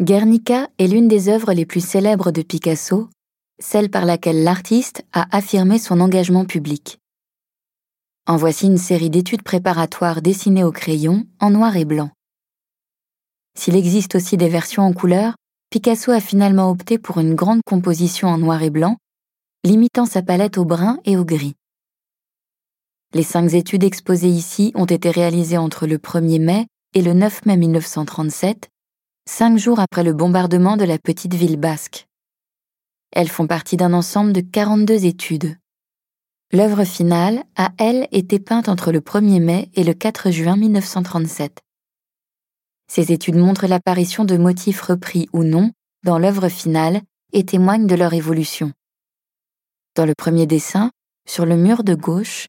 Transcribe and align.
Guernica 0.00 0.68
est 0.78 0.86
l'une 0.86 1.08
des 1.08 1.28
œuvres 1.28 1.52
les 1.52 1.66
plus 1.66 1.84
célèbres 1.84 2.30
de 2.30 2.42
Picasso, 2.42 3.08
celle 3.58 3.90
par 3.90 4.04
laquelle 4.04 4.44
l'artiste 4.44 5.04
a 5.12 5.26
affirmé 5.36 5.80
son 5.80 5.98
engagement 5.98 6.44
public. 6.44 7.00
En 8.28 8.36
voici 8.36 8.66
une 8.66 8.78
série 8.78 9.10
d'études 9.10 9.42
préparatoires 9.42 10.22
dessinées 10.22 10.62
au 10.62 10.70
crayon 10.70 11.26
en 11.40 11.50
noir 11.50 11.76
et 11.76 11.84
blanc. 11.84 12.10
S'il 13.58 13.74
existe 13.74 14.14
aussi 14.14 14.36
des 14.36 14.48
versions 14.48 14.84
en 14.84 14.92
couleur, 14.92 15.34
Picasso 15.68 16.12
a 16.12 16.20
finalement 16.20 16.70
opté 16.70 16.98
pour 16.98 17.18
une 17.18 17.34
grande 17.34 17.62
composition 17.66 18.28
en 18.28 18.38
noir 18.38 18.62
et 18.62 18.70
blanc, 18.70 18.98
limitant 19.64 20.06
sa 20.06 20.22
palette 20.22 20.58
au 20.58 20.64
brun 20.64 21.00
et 21.06 21.16
au 21.16 21.24
gris. 21.24 21.56
Les 23.14 23.24
cinq 23.24 23.52
études 23.52 23.82
exposées 23.82 24.28
ici 24.28 24.70
ont 24.76 24.84
été 24.84 25.10
réalisées 25.10 25.58
entre 25.58 25.88
le 25.88 25.98
1er 25.98 26.40
mai 26.40 26.66
et 26.94 27.02
le 27.02 27.14
9 27.14 27.46
mai 27.46 27.56
1937, 27.56 28.68
cinq 29.28 29.58
jours 29.58 29.78
après 29.78 30.02
le 30.02 30.14
bombardement 30.14 30.78
de 30.78 30.84
la 30.84 30.98
petite 30.98 31.34
ville 31.34 31.58
basque. 31.58 32.08
Elles 33.12 33.28
font 33.28 33.46
partie 33.46 33.76
d'un 33.76 33.92
ensemble 33.92 34.32
de 34.32 34.40
42 34.40 35.04
études. 35.04 35.54
L'œuvre 36.50 36.84
finale 36.84 37.44
a, 37.54 37.70
elle, 37.78 38.08
été 38.10 38.38
peinte 38.38 38.70
entre 38.70 38.90
le 38.90 39.00
1er 39.00 39.40
mai 39.40 39.70
et 39.74 39.84
le 39.84 39.92
4 39.92 40.30
juin 40.30 40.56
1937. 40.56 41.60
Ces 42.90 43.12
études 43.12 43.36
montrent 43.36 43.66
l'apparition 43.66 44.24
de 44.24 44.38
motifs 44.38 44.80
repris 44.80 45.28
ou 45.34 45.44
non 45.44 45.72
dans 46.04 46.18
l'œuvre 46.18 46.48
finale 46.48 47.02
et 47.34 47.44
témoignent 47.44 47.86
de 47.86 47.94
leur 47.94 48.14
évolution. 48.14 48.72
Dans 49.94 50.06
le 50.06 50.14
premier 50.16 50.46
dessin, 50.46 50.90
sur 51.28 51.44
le 51.44 51.56
mur 51.56 51.84
de 51.84 51.94
gauche, 51.94 52.46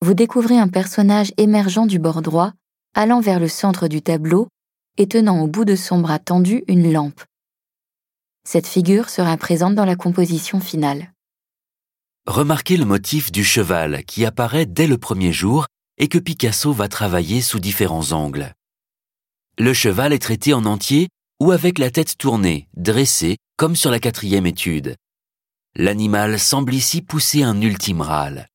vous 0.00 0.14
découvrez 0.14 0.58
un 0.58 0.68
personnage 0.68 1.32
émergeant 1.36 1.84
du 1.84 1.98
bord 1.98 2.22
droit, 2.22 2.54
allant 2.94 3.20
vers 3.20 3.38
le 3.38 3.48
centre 3.48 3.86
du 3.86 4.00
tableau 4.00 4.48
et 4.98 5.06
tenant 5.06 5.40
au 5.40 5.46
bout 5.46 5.64
de 5.64 5.76
son 5.76 5.98
bras 5.98 6.18
tendu 6.18 6.64
une 6.68 6.92
lampe. 6.92 7.22
Cette 8.44 8.66
figure 8.66 9.08
sera 9.08 9.36
présente 9.36 9.74
dans 9.74 9.84
la 9.84 9.96
composition 9.96 10.60
finale. 10.60 11.12
Remarquez 12.26 12.76
le 12.76 12.84
motif 12.84 13.32
du 13.32 13.44
cheval 13.44 14.04
qui 14.04 14.24
apparaît 14.24 14.66
dès 14.66 14.86
le 14.86 14.98
premier 14.98 15.32
jour 15.32 15.66
et 15.98 16.08
que 16.08 16.18
Picasso 16.18 16.72
va 16.72 16.88
travailler 16.88 17.40
sous 17.40 17.58
différents 17.58 18.12
angles. 18.12 18.52
Le 19.58 19.72
cheval 19.74 20.12
est 20.12 20.22
traité 20.22 20.54
en 20.54 20.64
entier 20.64 21.08
ou 21.40 21.52
avec 21.52 21.78
la 21.78 21.90
tête 21.90 22.16
tournée, 22.16 22.68
dressée, 22.76 23.36
comme 23.56 23.76
sur 23.76 23.90
la 23.90 23.98
quatrième 23.98 24.46
étude. 24.46 24.96
L'animal 25.74 26.38
semble 26.38 26.74
ici 26.74 27.02
pousser 27.02 27.42
un 27.42 27.60
ultime 27.60 28.00
râle. 28.00 28.48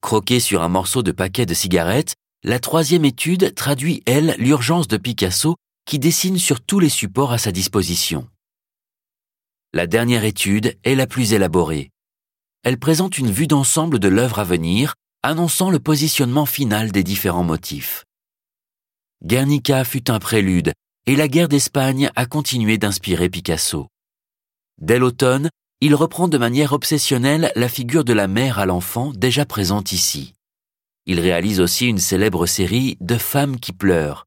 Croqué 0.00 0.40
sur 0.40 0.62
un 0.62 0.68
morceau 0.68 1.02
de 1.02 1.12
paquet 1.12 1.46
de 1.46 1.54
cigarettes, 1.54 2.14
la 2.44 2.60
troisième 2.60 3.06
étude 3.06 3.54
traduit, 3.54 4.02
elle, 4.04 4.34
l'urgence 4.38 4.86
de 4.86 4.98
Picasso 4.98 5.56
qui 5.86 5.98
dessine 5.98 6.38
sur 6.38 6.60
tous 6.60 6.78
les 6.78 6.90
supports 6.90 7.32
à 7.32 7.38
sa 7.38 7.52
disposition. 7.52 8.28
La 9.72 9.86
dernière 9.86 10.24
étude 10.24 10.78
est 10.84 10.94
la 10.94 11.06
plus 11.06 11.32
élaborée. 11.32 11.90
Elle 12.62 12.78
présente 12.78 13.18
une 13.18 13.30
vue 13.30 13.46
d'ensemble 13.46 13.98
de 13.98 14.08
l'œuvre 14.08 14.38
à 14.38 14.44
venir, 14.44 14.94
annonçant 15.22 15.70
le 15.70 15.80
positionnement 15.80 16.44
final 16.44 16.92
des 16.92 17.02
différents 17.02 17.44
motifs. 17.44 18.04
Guernica 19.24 19.82
fut 19.84 20.10
un 20.10 20.18
prélude, 20.18 20.72
et 21.06 21.16
la 21.16 21.28
guerre 21.28 21.48
d'Espagne 21.48 22.10
a 22.14 22.26
continué 22.26 22.76
d'inspirer 22.76 23.30
Picasso. 23.30 23.88
Dès 24.80 24.98
l'automne, 24.98 25.48
il 25.80 25.94
reprend 25.94 26.28
de 26.28 26.38
manière 26.38 26.74
obsessionnelle 26.74 27.52
la 27.56 27.68
figure 27.70 28.04
de 28.04 28.12
la 28.12 28.28
mère 28.28 28.58
à 28.58 28.66
l'enfant 28.66 29.12
déjà 29.14 29.46
présente 29.46 29.92
ici. 29.92 30.34
Il 31.06 31.20
réalise 31.20 31.60
aussi 31.60 31.86
une 31.86 31.98
célèbre 31.98 32.46
série 32.46 32.96
de 33.00 33.16
femmes 33.16 33.60
qui 33.60 33.72
pleurent, 33.72 34.26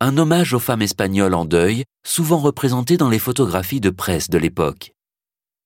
un 0.00 0.18
hommage 0.18 0.54
aux 0.54 0.58
femmes 0.58 0.82
espagnoles 0.82 1.34
en 1.34 1.44
deuil, 1.44 1.84
souvent 2.06 2.38
représentées 2.38 2.96
dans 2.96 3.08
les 3.08 3.18
photographies 3.18 3.80
de 3.80 3.90
presse 3.90 4.28
de 4.30 4.38
l'époque. 4.38 4.92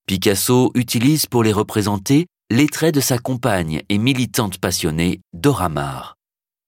Picasso 0.07 0.71
utilise 0.75 1.27
pour 1.27 1.43
les 1.43 1.53
représenter 1.53 2.27
les 2.51 2.67
traits 2.67 2.95
de 2.95 3.01
sa 3.01 3.19
compagne 3.19 3.83
et 3.89 3.99
militante 3.99 4.59
passionnée, 4.59 5.21
Dora 5.33 5.69
Maar. 5.69 6.15